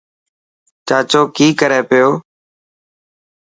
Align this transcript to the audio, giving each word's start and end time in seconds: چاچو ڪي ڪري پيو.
چاچو 0.87 1.21
ڪي 1.35 1.47
ڪري 1.59 1.81
پيو. 1.89 2.09